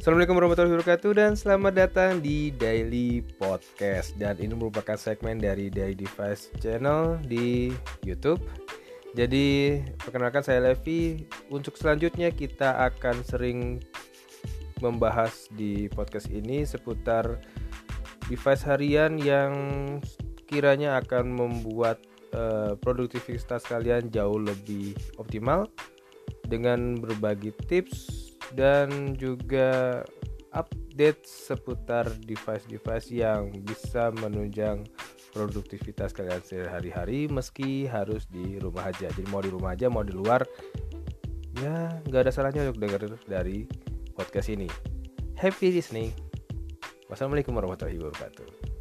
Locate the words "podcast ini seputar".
15.92-17.36